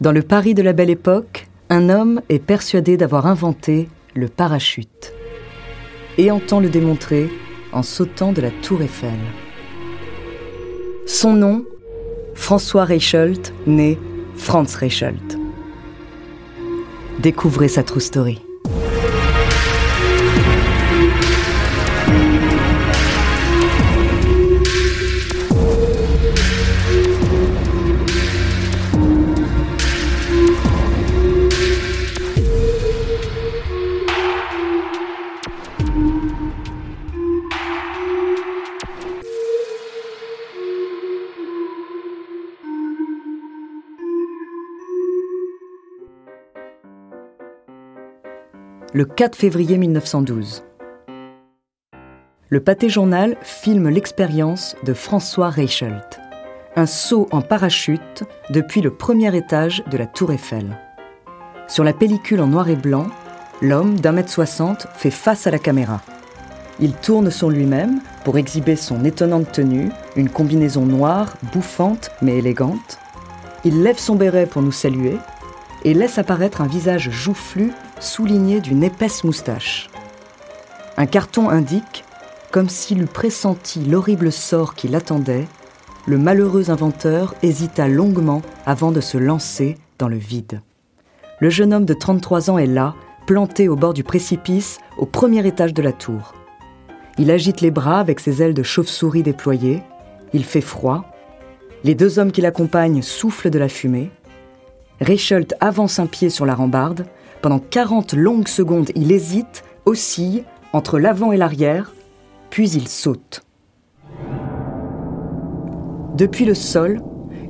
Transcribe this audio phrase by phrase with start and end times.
[0.00, 5.12] Dans le Paris de la Belle Époque, un homme est persuadé d'avoir inventé le parachute
[6.18, 7.28] et entend le démontrer
[7.72, 9.18] en sautant de la tour Eiffel.
[11.04, 11.64] Son nom,
[12.34, 13.98] François Reichelt, né
[14.36, 15.36] Franz Reichelt.
[17.18, 18.47] Découvrez sa true story.
[48.94, 50.64] Le 4 février 1912.
[52.48, 56.18] Le Pâté Journal filme l'expérience de François Reichelt,
[56.74, 60.78] un saut en parachute depuis le premier étage de la Tour Eiffel.
[61.66, 63.08] Sur la pellicule en noir et blanc,
[63.60, 66.00] l'homme d'un mètre soixante fait face à la caméra.
[66.80, 72.98] Il tourne sur lui-même pour exhiber son étonnante tenue, une combinaison noire, bouffante mais élégante.
[73.64, 75.18] Il lève son béret pour nous saluer
[75.84, 79.88] et laisse apparaître un visage joufflu souligné d'une épaisse moustache.
[80.96, 82.04] Un carton indique,
[82.50, 85.46] comme s'il eût pressenti l'horrible sort qui l'attendait,
[86.06, 90.62] le malheureux inventeur hésita longuement avant de se lancer dans le vide.
[91.40, 92.94] Le jeune homme de 33 ans est là,
[93.26, 96.34] planté au bord du précipice, au premier étage de la tour.
[97.18, 99.82] Il agite les bras avec ses ailes de chauve-souris déployées.
[100.32, 101.04] Il fait froid.
[101.84, 104.10] Les deux hommes qui l'accompagnent soufflent de la fumée.
[105.00, 107.06] Reichelt avance un pied sur la rambarde,
[107.40, 111.92] pendant 40 longues secondes, il hésite, oscille entre l'avant et l'arrière,
[112.50, 113.42] puis il saute.
[116.16, 117.00] Depuis le sol,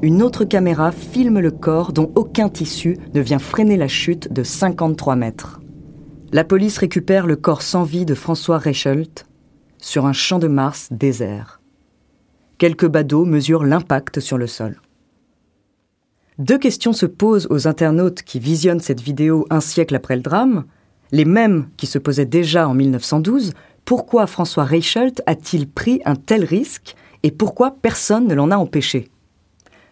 [0.02, 4.42] une autre caméra filme le corps dont aucun tissu ne vient freiner la chute de
[4.42, 5.60] 53 mètres.
[6.32, 9.26] La police récupère le corps sans vie de François Reichelt
[9.78, 11.60] sur un champ de Mars désert.
[12.58, 14.80] Quelques badauds mesurent l'impact sur le sol.
[16.38, 20.66] Deux questions se posent aux internautes qui visionnent cette vidéo un siècle après le drame,
[21.10, 23.54] les mêmes qui se posaient déjà en 1912.
[23.84, 26.94] Pourquoi François Reichelt a-t-il pris un tel risque
[27.24, 29.08] et pourquoi personne ne l'en a empêché?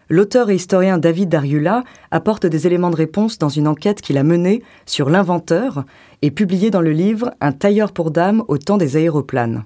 [0.09, 4.23] L'auteur et historien David Dariula apporte des éléments de réponse dans une enquête qu'il a
[4.23, 5.83] menée sur l'inventeur
[6.21, 9.65] et publiée dans le livre Un tailleur pour dames au temps des aéroplanes.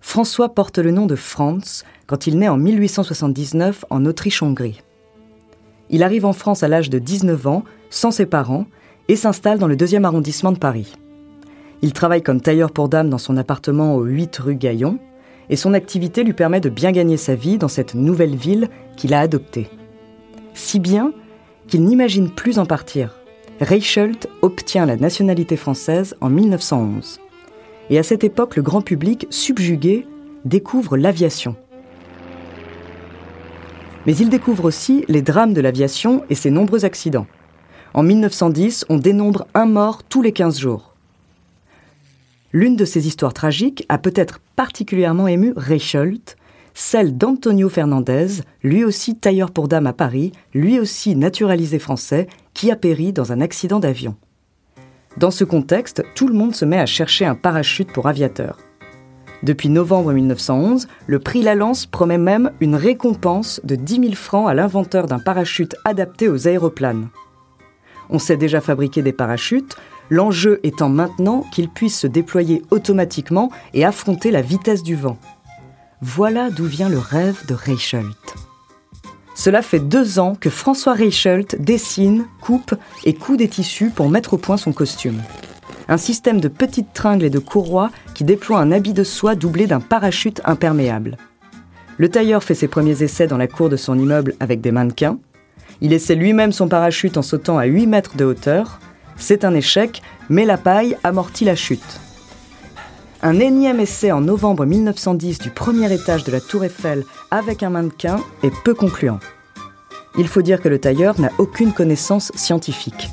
[0.00, 4.80] François porte le nom de Franz quand il naît en 1879 en Autriche-Hongrie.
[5.90, 8.66] Il arrive en France à l'âge de 19 ans, sans ses parents,
[9.08, 10.94] et s'installe dans le deuxième arrondissement de Paris.
[11.80, 14.98] Il travaille comme tailleur pour dames dans son appartement au 8 rue Gaillon,
[15.50, 19.14] et son activité lui permet de bien gagner sa vie dans cette nouvelle ville qu'il
[19.14, 19.68] a adoptée.
[20.54, 21.12] Si bien
[21.68, 23.14] qu'il n'imagine plus en partir.
[23.60, 27.20] Reichelt obtient la nationalité française en 1911.
[27.90, 30.06] Et à cette époque, le grand public, subjugué,
[30.44, 31.56] découvre l'aviation.
[34.08, 37.26] Mais il découvre aussi les drames de l'aviation et ses nombreux accidents.
[37.92, 40.94] En 1910, on dénombre un mort tous les 15 jours.
[42.54, 46.38] L'une de ces histoires tragiques a peut-être particulièrement ému Reichelt,
[46.72, 48.28] celle d'Antonio Fernandez,
[48.62, 53.32] lui aussi tailleur pour dames à Paris, lui aussi naturalisé français, qui a péri dans
[53.32, 54.16] un accident d'avion.
[55.18, 58.56] Dans ce contexte, tout le monde se met à chercher un parachute pour aviateurs.
[59.42, 64.54] Depuis novembre 1911, le prix Lalance promet même une récompense de 10 000 francs à
[64.54, 67.08] l'inventeur d'un parachute adapté aux aéroplanes.
[68.10, 69.76] On sait déjà fabriquer des parachutes,
[70.10, 75.18] l'enjeu étant maintenant qu'ils puissent se déployer automatiquement et affronter la vitesse du vent.
[76.00, 78.34] Voilà d'où vient le rêve de Reichelt.
[79.34, 82.74] Cela fait deux ans que François Reichelt dessine, coupe
[83.04, 85.22] et coud des tissus pour mettre au point son costume
[85.88, 89.66] un système de petites tringles et de courroies qui déploie un habit de soie doublé
[89.66, 91.16] d'un parachute imperméable.
[91.96, 95.18] Le tailleur fait ses premiers essais dans la cour de son immeuble avec des mannequins.
[95.80, 98.78] Il essaie lui-même son parachute en sautant à 8 mètres de hauteur,
[99.16, 102.00] C'est un échec, mais la paille amortit la chute.
[103.20, 107.02] Un énième essai en novembre 1910 du premier étage de la Tour Eiffel
[107.32, 109.18] avec un mannequin est peu concluant.
[110.16, 113.08] Il faut dire que le tailleur n'a aucune connaissance scientifique.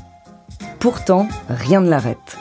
[0.78, 2.36] Pourtant, rien ne l'arrête.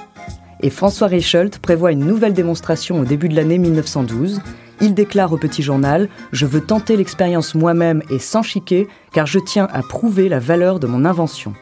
[0.65, 4.41] Et François Reichelt prévoit une nouvelle démonstration au début de l'année 1912.
[4.81, 9.37] Il déclare au petit journal Je veux tenter l'expérience moi-même et sans chiquer, car je
[9.37, 11.53] tiens à prouver la valeur de mon invention.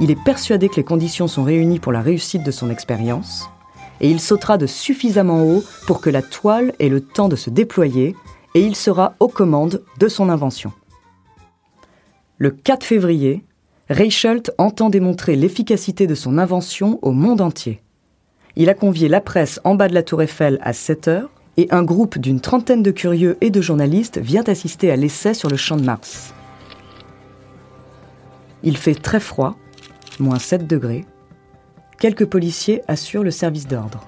[0.00, 3.48] Il est persuadé que les conditions sont réunies pour la réussite de son expérience
[4.00, 7.50] et il sautera de suffisamment haut pour que la toile ait le temps de se
[7.50, 8.16] déployer,
[8.56, 10.72] et il sera aux commandes de son invention.
[12.38, 13.44] Le 4 février,
[13.88, 17.83] Reichelt entend démontrer l'efficacité de son invention au monde entier.
[18.56, 21.68] Il a convié la presse en bas de la tour Eiffel à 7 heures, et
[21.70, 25.56] un groupe d'une trentaine de curieux et de journalistes vient assister à l'essai sur le
[25.56, 26.34] champ de Mars.
[28.62, 29.56] Il fait très froid,
[30.18, 31.04] moins 7 degrés,
[31.98, 34.00] quelques policiers assurent le service d'ordre.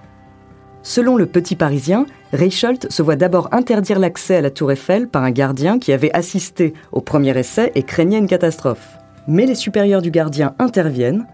[0.83, 5.25] Selon le Petit Parisien, Reichelt se voit d'abord interdire l'accès à la tour Eiffel par
[5.25, 8.97] un gardien qui avait assisté au premier essai et craignait une catastrophe.
[9.27, 11.27] Mais les supérieurs du gardien interviennent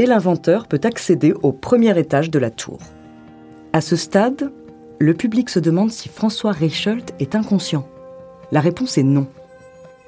[0.00, 2.78] et l'inventeur peut accéder au premier étage de la tour.
[3.74, 4.50] À ce stade,
[4.98, 7.86] le public se demande si François Reichelt est inconscient.
[8.50, 9.26] La réponse est non.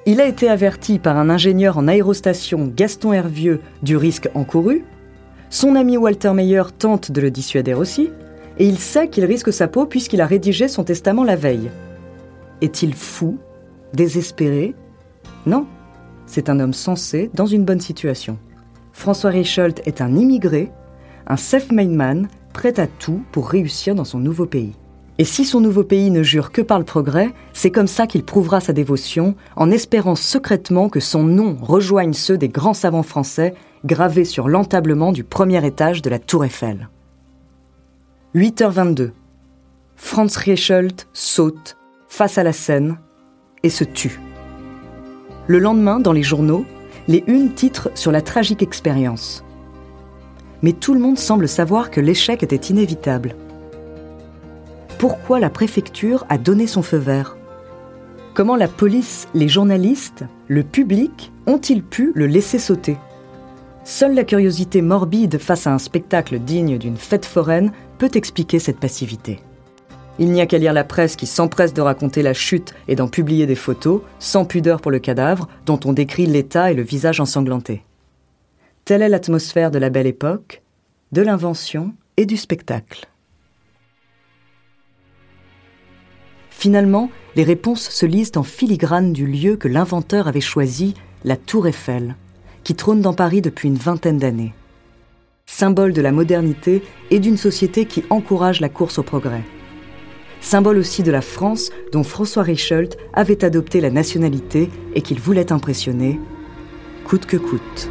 [0.07, 4.83] Il a été averti par un ingénieur en aérostation, Gaston Hervieux, du risque encouru
[5.51, 8.09] son ami Walter Meyer tente de le dissuader aussi,
[8.57, 11.69] et il sait qu'il risque sa peau puisqu'il a rédigé son testament la veille.
[12.61, 13.37] Est-il fou
[13.93, 14.73] Désespéré?
[15.45, 15.67] Non,
[16.25, 18.39] c'est un homme sensé dans une bonne situation.
[18.93, 20.71] François Reichelt est un immigré,
[21.27, 24.75] un self-made man, prêt à tout pour réussir dans son nouveau pays.
[25.17, 28.23] Et si son nouveau pays ne jure que par le progrès, c'est comme ça qu'il
[28.23, 33.53] prouvera sa dévotion, en espérant secrètement que son nom rejoigne ceux des grands savants français
[33.85, 36.89] gravés sur l'entablement du premier étage de la Tour Eiffel.
[38.35, 39.11] 8h22.
[39.95, 42.97] Franz Reichelt saute face à la scène
[43.61, 44.19] et se tue.
[45.47, 46.65] Le lendemain, dans les journaux,
[47.07, 49.43] les unes titrent sur la tragique expérience.
[50.61, 53.35] Mais tout le monde semble savoir que l'échec était inévitable
[55.03, 57.35] pourquoi la préfecture a donné son feu vert?
[58.33, 62.95] Comment la police, les journalistes, le public ont-ils pu le laisser sauter?
[63.83, 68.79] Seule la curiosité morbide face à un spectacle digne d'une fête foraine peut expliquer cette
[68.79, 69.41] passivité.
[70.19, 73.07] Il n'y a qu'à lire la presse qui s'empresse de raconter la chute et d'en
[73.07, 77.19] publier des photos, sans pudeur pour le cadavre, dont on décrit l'état et le visage
[77.19, 77.83] ensanglanté.
[78.85, 80.61] Telle est l'atmosphère de la belle époque,
[81.11, 83.07] de l'invention et du spectacle.
[86.51, 90.93] Finalement, les réponses se lisent en filigrane du lieu que l'inventeur avait choisi,
[91.25, 92.15] la Tour Eiffel,
[92.63, 94.53] qui trône dans Paris depuis une vingtaine d'années.
[95.45, 99.43] Symbole de la modernité et d'une société qui encourage la course au progrès.
[100.43, 105.53] Symbole aussi de la France dont François Reichelt avait adopté la nationalité et qu'il voulait
[105.53, 106.19] impressionner,
[107.05, 107.89] coûte que coûte.